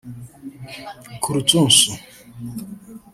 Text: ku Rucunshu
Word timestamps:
ku 1.21 1.27
Rucunshu 1.35 1.91